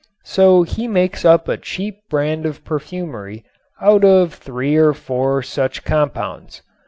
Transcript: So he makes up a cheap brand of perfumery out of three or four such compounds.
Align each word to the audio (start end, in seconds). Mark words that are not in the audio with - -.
So 0.25 0.63
he 0.63 0.87
makes 0.87 1.23
up 1.25 1.47
a 1.47 1.57
cheap 1.57 1.99
brand 2.09 2.47
of 2.47 2.63
perfumery 2.65 3.45
out 3.79 4.03
of 4.03 4.33
three 4.33 4.75
or 4.75 4.93
four 4.93 5.43
such 5.43 5.83
compounds. 5.83 6.63